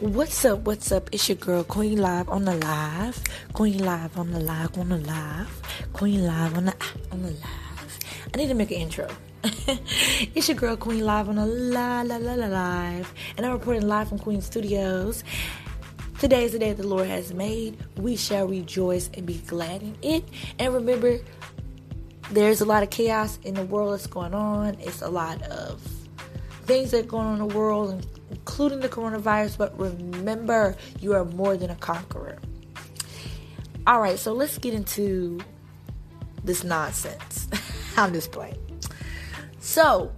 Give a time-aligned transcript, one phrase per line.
[0.00, 0.60] What's up?
[0.60, 1.10] What's up?
[1.12, 3.22] It's your girl Queen Live on the live.
[3.52, 5.62] Queen Live on the live on the live.
[5.92, 7.98] Queen Live on the ah, on the live.
[8.32, 9.06] I need to make an intro.
[9.44, 13.86] it's your girl Queen Live on the la la la la live, and I'm reporting
[13.86, 15.22] live from Queen Studios.
[16.18, 17.76] Today is the day the Lord has made.
[17.98, 20.24] We shall rejoice and be glad in it.
[20.58, 21.18] And remember,
[22.30, 24.78] there's a lot of chaos in the world that's going on.
[24.80, 25.82] It's a lot of
[26.64, 31.24] things that are going on in the world, including the coronavirus, but remember, you are
[31.24, 32.38] more than a conqueror.
[33.86, 35.40] All right, so let's get into
[36.44, 37.48] this nonsense.
[37.96, 38.56] I'm just playing.
[39.58, 40.12] So,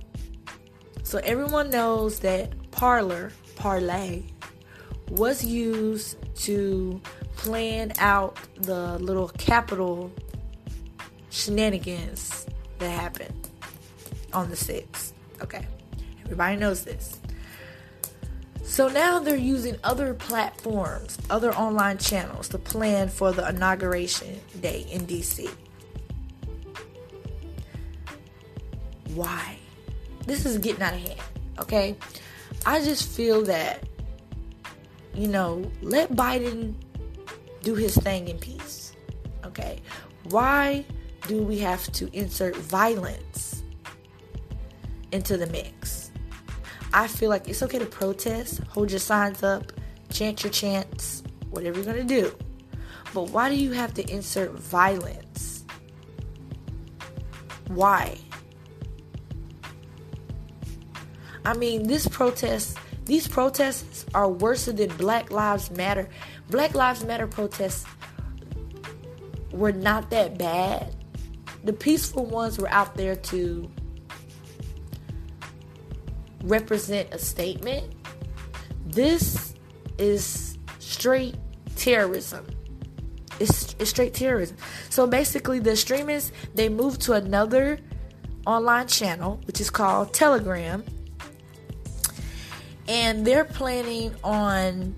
[1.02, 4.22] so everyone knows that Parler, Parlay,
[5.10, 7.00] was used to
[7.36, 10.12] plan out the little Capitol
[11.30, 12.46] shenanigans
[12.78, 13.48] that happened
[14.32, 15.12] on the 6th.
[15.42, 15.66] Okay,
[16.24, 17.20] everybody knows this.
[18.62, 24.86] So now they're using other platforms, other online channels to plan for the inauguration day
[24.90, 25.50] in DC.
[29.14, 29.58] Why?
[30.26, 31.20] This is getting out of hand,
[31.58, 31.96] okay?
[32.64, 33.82] I just feel that,
[35.12, 36.74] you know, let Biden
[37.62, 38.94] do his thing in peace,
[39.44, 39.80] okay?
[40.30, 40.84] Why
[41.26, 43.62] do we have to insert violence
[45.10, 46.01] into the mix?
[46.94, 49.72] I feel like it's okay to protest, hold your signs up,
[50.10, 52.34] chant your chants, whatever you're going to do.
[53.14, 55.64] But why do you have to insert violence?
[57.68, 58.18] Why?
[61.44, 66.08] I mean, this protest, these protests are worse than Black Lives Matter.
[66.50, 67.84] Black Lives Matter protests
[69.50, 70.94] were not that bad.
[71.64, 73.70] The peaceful ones were out there to
[76.42, 77.92] represent a statement.
[78.86, 79.54] This
[79.98, 81.36] is straight
[81.76, 82.46] terrorism.
[83.40, 84.56] It's, it's straight terrorism.
[84.90, 87.78] So basically, the extremists they moved to another
[88.46, 90.84] online channel, which is called Telegram,
[92.88, 94.94] and they're planning on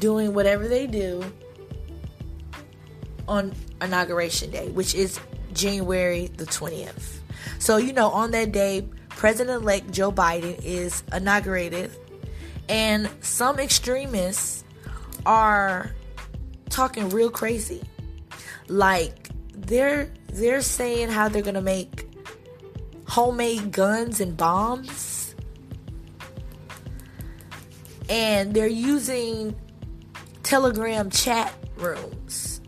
[0.00, 1.24] doing whatever they do
[3.26, 5.20] on inauguration day, which is
[5.52, 7.18] January the 20th.
[7.58, 11.90] So, you know, on that day, President elect Joe Biden is inaugurated,
[12.68, 14.62] and some extremists
[15.26, 15.90] are
[16.70, 17.82] talking real crazy.
[18.68, 22.08] Like they're they're saying how they're gonna make
[23.08, 25.34] homemade guns and bombs.
[28.08, 29.56] And they're using
[30.44, 32.60] Telegram chat rooms.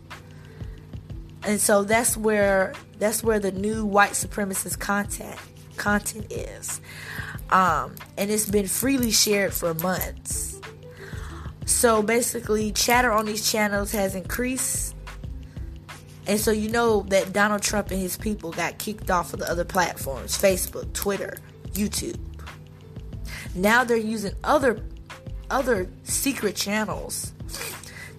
[1.43, 5.39] And so that's where that's where the new white supremacist content
[5.81, 6.79] content is.
[7.49, 10.61] Um, and it's been freely shared for months.
[11.65, 14.95] So basically, chatter on these channels has increased.
[16.27, 19.49] And so you know that Donald Trump and his people got kicked off of the
[19.49, 21.37] other platforms Facebook, Twitter,
[21.71, 22.19] YouTube.
[23.55, 24.83] Now they're using other
[25.49, 27.33] other secret channels.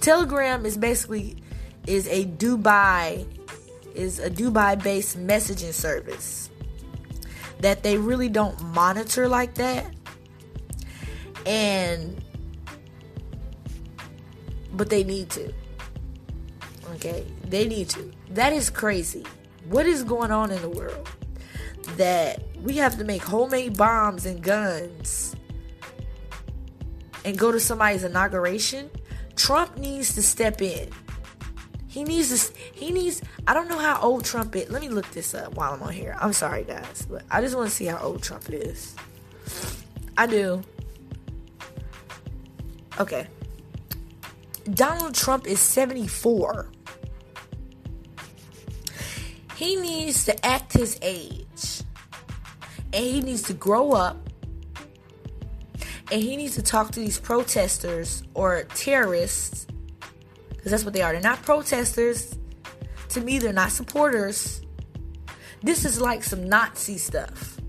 [0.00, 1.36] Telegram is basically
[1.86, 3.26] is a Dubai
[3.94, 6.50] is a Dubai based messaging service
[7.62, 9.86] that they really don't monitor like that.
[11.46, 12.22] And
[14.72, 15.52] but they need to.
[16.94, 17.26] Okay?
[17.44, 18.10] They need to.
[18.30, 19.24] That is crazy.
[19.68, 21.08] What is going on in the world?
[21.96, 25.36] That we have to make homemade bombs and guns
[27.24, 28.90] and go to somebody's inauguration?
[29.36, 30.90] Trump needs to step in.
[31.86, 32.51] He needs this.
[32.82, 33.22] He needs.
[33.46, 34.68] I don't know how old Trump is.
[34.68, 36.16] Let me look this up while I'm on here.
[36.20, 38.96] I'm sorry, guys, but I just want to see how old Trump is.
[40.16, 40.62] I do.
[42.98, 43.28] Okay.
[44.74, 46.68] Donald Trump is 74.
[49.54, 51.82] He needs to act his age.
[52.92, 54.28] And he needs to grow up.
[56.10, 59.66] And he needs to talk to these protesters or terrorists
[60.50, 61.12] because that's what they are.
[61.12, 62.36] They're not protesters.
[63.12, 64.60] To me, they're not supporters.
[65.62, 67.60] This is like some Nazi stuff.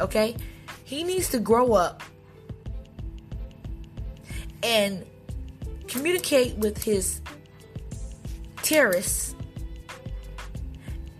[0.00, 0.36] Okay?
[0.84, 2.02] He needs to grow up
[4.62, 5.04] and
[5.86, 7.20] communicate with his
[8.62, 9.34] terrorists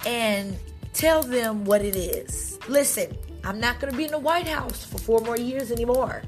[0.07, 0.57] and
[0.93, 2.59] tell them what it is.
[2.69, 6.23] Listen, I'm not going to be in the White House for four more years anymore.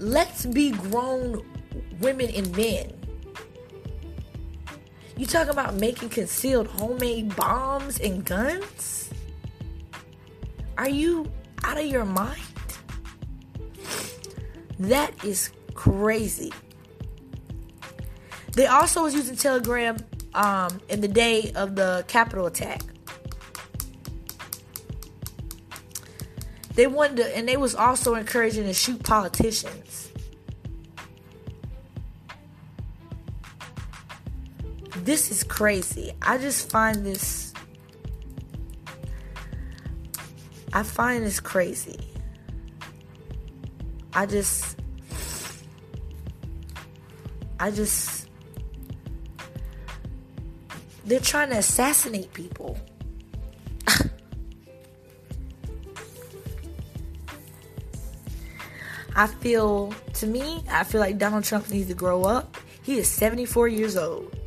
[0.00, 1.44] let's be grown
[2.00, 2.99] women and men.
[5.20, 9.10] You talking about making concealed homemade bombs and guns?
[10.78, 11.30] Are you
[11.62, 12.40] out of your mind?
[14.78, 16.50] That is crazy.
[18.54, 19.98] They also was using Telegram
[20.32, 22.80] um, in the day of the Capitol attack.
[26.76, 30.09] They wanted to, and they was also encouraging to shoot politicians.
[35.10, 36.12] This is crazy.
[36.22, 37.52] I just find this.
[40.72, 41.98] I find this crazy.
[44.14, 44.78] I just.
[47.58, 48.28] I just.
[51.06, 52.78] They're trying to assassinate people.
[59.16, 62.56] I feel, to me, I feel like Donald Trump needs to grow up.
[62.84, 64.39] He is 74 years old.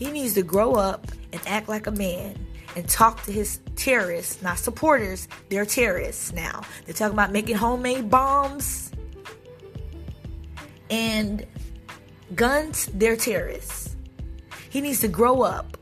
[0.00, 2.34] He needs to grow up and act like a man
[2.74, 5.28] and talk to his terrorists, not supporters.
[5.50, 6.62] They're terrorists now.
[6.86, 8.92] They're talking about making homemade bombs
[10.88, 11.46] and
[12.34, 12.86] guns.
[12.94, 13.94] They're terrorists.
[14.70, 15.76] He needs to grow up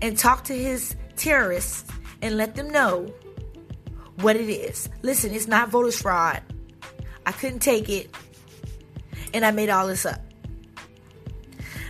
[0.00, 1.90] and talk to his terrorists
[2.22, 3.12] and let them know
[4.20, 4.88] what it is.
[5.02, 6.44] Listen, it's not voters fraud.
[7.26, 8.14] I couldn't take it.
[9.34, 10.29] And I made all this up.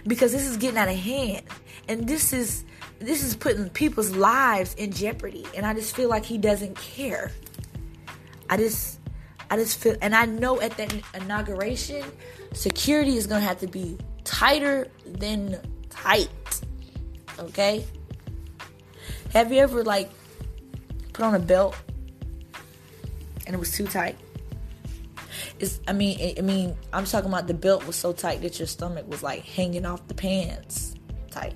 [0.06, 1.42] Because this is getting out of hand.
[1.88, 2.64] And this is
[2.98, 5.46] this is putting people's lives in jeopardy.
[5.56, 7.32] And I just feel like he doesn't care.
[8.48, 9.00] I just
[9.50, 12.04] I just feel and I know at that inauguration,
[12.52, 16.28] security is gonna have to be tighter than tight.
[17.38, 17.84] Okay?
[19.32, 20.10] Have you ever like
[21.12, 21.76] put on a belt
[23.46, 24.16] and it was too tight?
[25.60, 28.66] It's, I mean, I mean, I'm talking about the belt was so tight that your
[28.66, 30.94] stomach was like hanging off the pants
[31.30, 31.54] tight.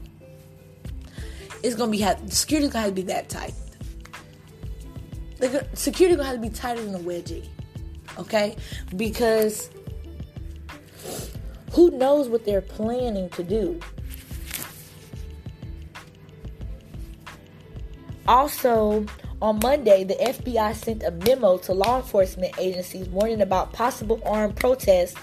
[1.62, 3.54] It's gonna be have security gonna have to be that tight.
[5.38, 7.48] The security gonna have to be tighter than a wedgie,
[8.18, 8.56] okay?
[8.94, 9.70] Because
[11.72, 13.80] who knows what they're planning to do?
[18.28, 19.06] Also,
[19.44, 24.56] on Monday, the FBI sent a memo to law enforcement agencies warning about possible armed
[24.56, 25.16] protests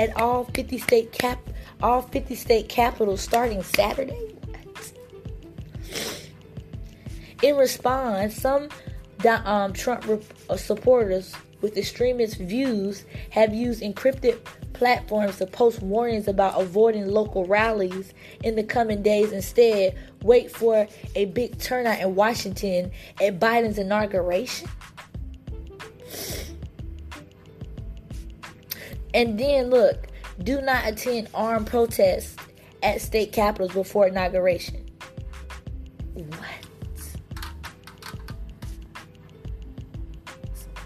[0.00, 1.38] at all 50 state cap
[1.80, 4.34] all 50 state capitals starting Saturday.
[7.44, 8.68] In response, some
[9.24, 14.40] um, Trump uh, supporters with extremist views have used encrypted
[14.78, 18.14] platforms to post warnings about avoiding local rallies
[18.44, 19.32] in the coming days.
[19.32, 20.86] Instead, wait for
[21.16, 24.68] a big turnout in Washington at Biden's inauguration.
[29.12, 30.06] And then look,
[30.44, 32.36] do not attend armed protests
[32.84, 34.88] at state capitals before inauguration.
[36.14, 36.48] What?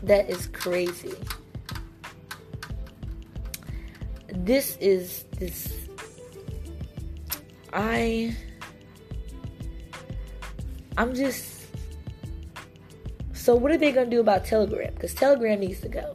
[0.04, 1.14] That is crazy.
[4.42, 5.72] This is this.
[7.72, 8.36] I.
[10.98, 11.66] I'm just.
[13.32, 14.92] So, what are they going to do about Telegram?
[14.94, 16.14] Because Telegram needs to go.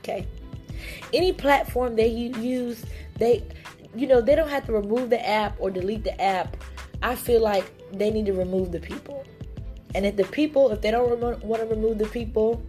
[0.00, 0.26] Okay.
[1.14, 2.84] Any platform they use,
[3.16, 3.42] they,
[3.94, 6.56] you know, they don't have to remove the app or delete the app.
[7.02, 9.24] I feel like they need to remove the people.
[9.94, 12.62] And if the people, if they don't remo- want to remove the people,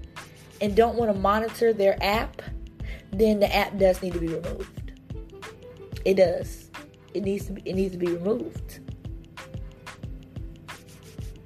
[0.62, 2.42] and don't want to monitor their app,
[3.12, 4.85] then the app does need to be removed.
[6.06, 6.70] It does.
[7.14, 8.80] It needs to be, it needs to be removed.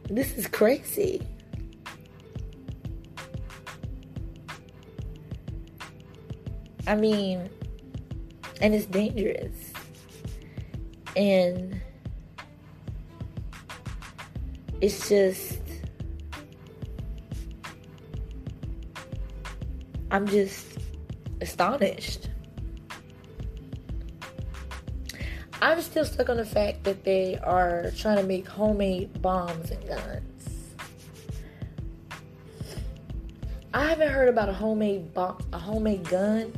[0.09, 1.21] This is crazy.
[6.87, 7.49] I mean,
[8.61, 9.55] and it's dangerous.
[11.15, 11.79] And
[14.81, 15.59] it's just
[20.11, 20.65] I'm just
[21.41, 22.28] astonished.
[25.61, 29.85] I'm still stuck on the fact that they are trying to make homemade bombs and
[29.85, 30.75] guns.
[33.73, 36.53] I haven't heard about a homemade bomb, a homemade gun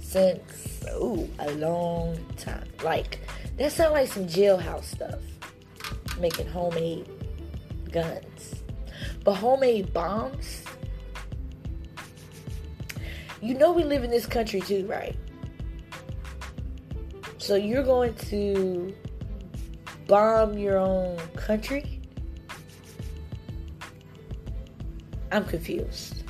[0.00, 2.68] since oh a long time.
[2.84, 3.18] Like
[3.56, 5.18] that sounds like some jailhouse stuff.
[6.20, 7.08] Making homemade
[7.90, 8.54] guns,
[9.24, 10.62] but homemade bombs.
[13.40, 15.16] You know we live in this country too, right?
[17.48, 18.94] So you're going to
[20.06, 22.02] bomb your own country?
[25.32, 26.24] I'm confused.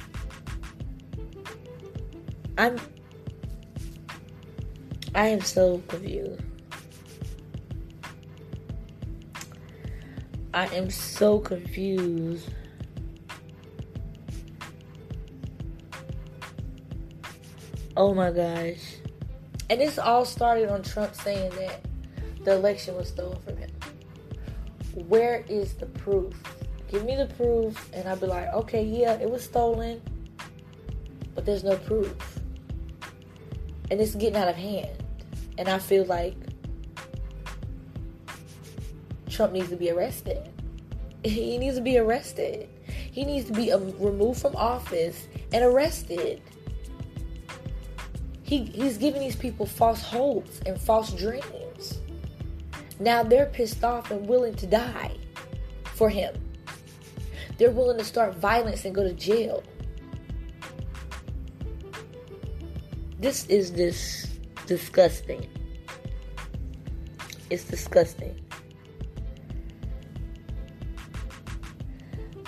[2.56, 2.78] I'm
[5.12, 6.40] I am so confused.
[10.54, 12.48] I am so confused
[17.96, 18.97] Oh my gosh.
[19.70, 21.80] And this all started on Trump saying that
[22.44, 23.70] the election was stolen from him.
[24.94, 26.34] Where is the proof?
[26.90, 30.00] Give me the proof, and I'll be like, okay, yeah, it was stolen,
[31.34, 32.14] but there's no proof.
[33.90, 35.02] And it's getting out of hand.
[35.58, 36.34] And I feel like
[39.28, 40.48] Trump needs to be arrested.
[41.24, 42.68] He needs to be arrested.
[42.86, 46.40] He needs to be um, removed from office and arrested.
[48.48, 51.98] He, he's giving these people false hopes and false dreams.
[52.98, 55.14] Now they're pissed off and willing to die
[55.84, 56.34] for him.
[57.58, 59.62] They're willing to start violence and go to jail.
[63.18, 64.26] This is this
[64.64, 65.46] disgusting.
[67.50, 68.40] It's disgusting.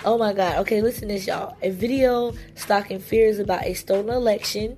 [0.03, 0.57] Oh my god.
[0.61, 1.55] Okay, listen to this, y'all.
[1.61, 4.77] A video stalking fears about a stolen election.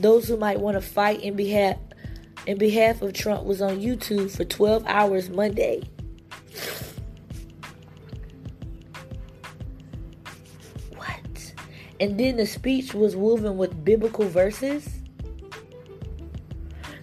[0.00, 1.76] Those who might want to fight in behalf
[2.46, 5.82] in behalf of Trump was on YouTube for 12 hours Monday.
[10.96, 11.54] What?
[12.00, 14.88] And then the speech was woven with biblical verses.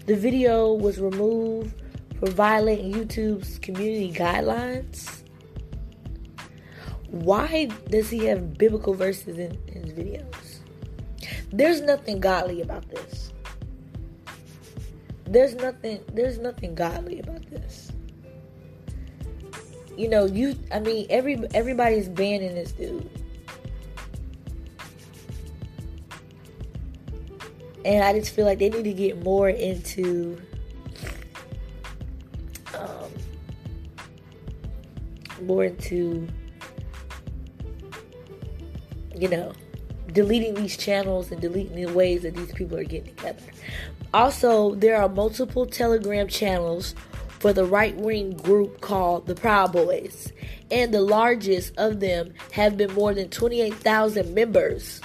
[0.08, 1.80] The video was removed
[2.20, 5.22] for violating YouTube's community guidelines.
[7.10, 10.47] Why does he have biblical verses in, in his videos?
[11.52, 13.32] There's nothing godly about this.
[15.26, 17.92] There's nothing there's nothing godly about this.
[19.98, 23.10] You know, you I mean every everybody's banning this dude.
[27.84, 30.42] And I just feel like they need to get more into
[32.74, 33.12] um,
[35.46, 36.28] more into
[39.18, 39.52] you know,
[40.18, 43.44] deleting these channels and deleting the ways that these people are getting together.
[44.16, 46.96] Also, there are multiple Telegram channels
[47.38, 50.34] for the right wing group called the Proud Boys,
[50.72, 55.02] and the largest of them have been more than 28,000 members.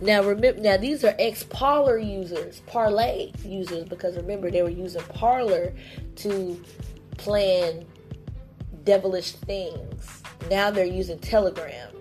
[0.00, 5.02] Now remember now these are ex Parler users, Parlay users because remember they were using
[5.02, 5.74] Parler
[6.16, 6.58] to
[7.18, 7.84] plan
[8.82, 10.22] devilish things.
[10.48, 11.93] Now they're using Telegram.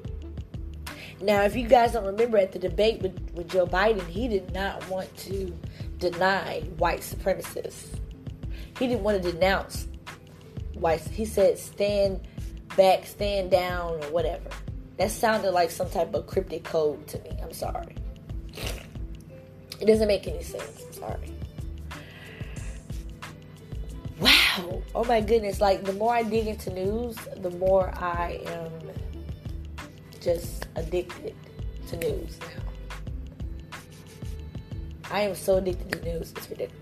[1.23, 4.53] Now, if you guys don't remember at the debate with, with Joe Biden, he did
[4.53, 5.57] not want to
[5.97, 7.97] deny white supremacists.
[8.77, 9.87] He didn't want to denounce
[10.73, 10.99] white.
[10.99, 12.27] He said, stand
[12.75, 14.49] back, stand down, or whatever.
[14.97, 17.29] That sounded like some type of cryptic code to me.
[17.41, 17.95] I'm sorry.
[19.79, 20.83] It doesn't make any sense.
[20.87, 21.31] I'm sorry.
[24.19, 24.83] Wow.
[24.93, 25.61] Oh my goodness.
[25.61, 28.71] Like, the more I dig into news, the more I am
[30.23, 31.35] just addicted
[31.89, 33.77] to news now.
[35.11, 36.79] I am so addicted to news, it's ridiculous.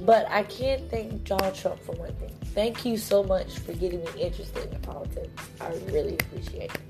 [0.00, 2.32] But I can't thank Donald Trump for one thing.
[2.54, 5.42] Thank you so much for getting me interested in politics.
[5.60, 6.80] I really appreciate it.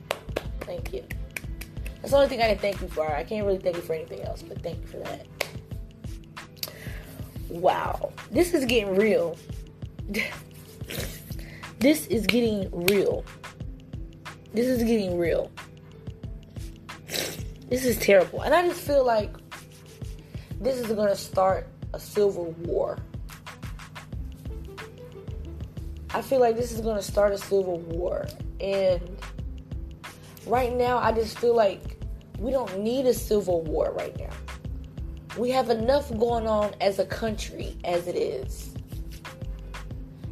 [0.61, 1.05] Thank you.
[1.97, 3.07] That's the only thing I can thank you for.
[3.13, 5.27] I can't really thank you for anything else, but thank you for that.
[7.49, 8.13] Wow.
[8.31, 9.37] This is getting real.
[11.79, 13.25] this is getting real.
[14.57, 15.51] This is getting real.
[17.69, 18.41] This is terrible.
[18.41, 19.31] And I just feel like
[20.63, 22.97] this is going to start a civil war.
[26.15, 28.27] I feel like this is going to start a civil war.
[28.59, 29.03] And
[30.47, 32.03] right now, I just feel like
[32.39, 34.33] we don't need a civil war right now.
[35.37, 38.75] We have enough going on as a country as it is.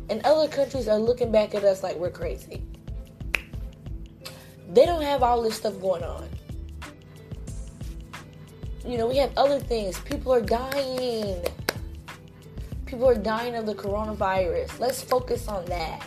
[0.09, 2.62] And other countries are looking back at us like we're crazy.
[4.73, 6.28] They don't have all this stuff going on.
[8.87, 9.99] You know, we have other things.
[10.00, 11.44] People are dying.
[12.87, 14.78] People are dying of the coronavirus.
[14.78, 16.02] Let's focus on that.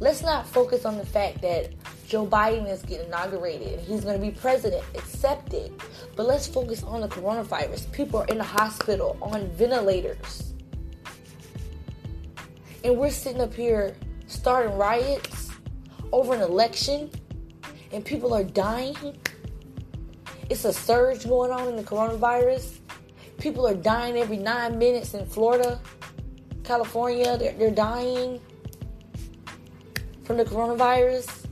[0.00, 1.70] Let's not focus on the fact that
[2.08, 3.80] Joe Biden is getting inaugurated.
[3.80, 4.84] He's going to be president.
[4.94, 5.72] Accepted.
[6.16, 7.90] But let's focus on the coronavirus.
[7.92, 10.54] People are in the hospital on ventilators.
[12.82, 13.96] And we're sitting up here
[14.26, 15.43] starting riots
[16.14, 17.10] over an election
[17.90, 18.96] and people are dying.
[20.48, 22.78] It's a surge going on in the coronavirus.
[23.38, 25.80] People are dying every nine minutes in Florida,
[26.62, 27.36] California.
[27.36, 28.40] They're, they're dying
[30.22, 31.46] from the coronavirus.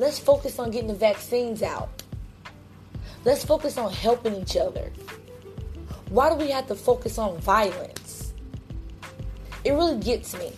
[0.00, 2.02] Let's focus on getting the vaccines out.
[3.24, 4.90] Let's focus on helping each other.
[6.08, 8.34] Why do we have to focus on violence?
[9.62, 10.52] It really gets me.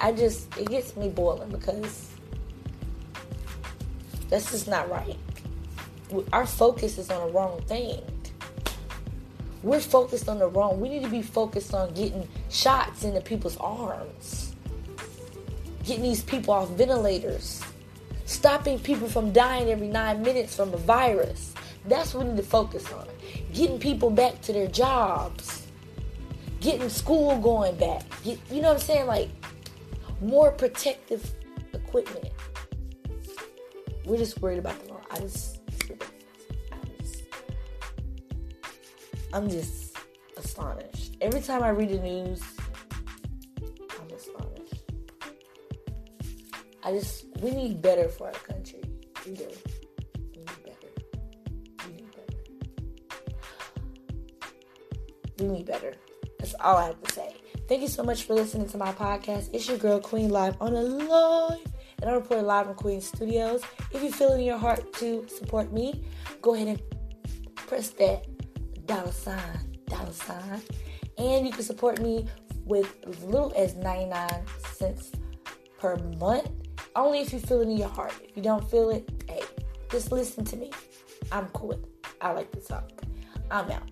[0.00, 2.11] I just, it gets me boiling because
[4.32, 5.18] that's just not right.
[6.32, 8.00] our focus is on the wrong thing.
[9.62, 10.80] We're focused on the wrong.
[10.80, 14.56] We need to be focused on getting shots into people's arms,
[15.84, 17.62] getting these people off ventilators,
[18.24, 21.52] stopping people from dying every nine minutes from a virus.
[21.84, 23.06] That's what we need to focus on.
[23.52, 25.66] Getting people back to their jobs,
[26.62, 28.04] getting school going back.
[28.24, 29.06] You know what I'm saying?
[29.06, 29.28] Like
[30.22, 31.34] more protective
[31.74, 32.30] equipment.
[34.04, 35.00] We're just worried about the law.
[35.10, 35.60] I just,
[36.72, 37.22] I just,
[39.32, 39.96] I'm just
[40.36, 41.16] astonished.
[41.20, 42.42] Every time I read the news,
[43.60, 44.82] I'm astonished.
[46.82, 48.82] I just, we need better for our country.
[49.24, 49.46] We do.
[50.34, 50.88] We need better.
[51.86, 52.38] We need better.
[55.38, 55.94] We need better.
[56.40, 57.36] That's all I have to say.
[57.68, 59.50] Thank you so much for listening to my podcast.
[59.52, 61.72] It's your girl Queen Live on a live.
[62.02, 63.62] And I'm reporting live in Queen Studios.
[63.92, 66.04] If you feel in your heart to support me,
[66.42, 66.82] go ahead and
[67.54, 68.26] press that
[68.86, 70.60] dollar sign, dollar sign.
[71.16, 72.26] And you can support me
[72.64, 74.28] with as little as 99
[74.72, 75.12] cents
[75.78, 76.50] per month.
[76.96, 78.14] Only if you feel it in your heart.
[78.28, 79.42] If you don't feel it, hey,
[79.88, 80.72] just listen to me.
[81.30, 81.80] I'm cool.
[82.20, 82.90] I like to talk.
[83.48, 83.88] I'm out.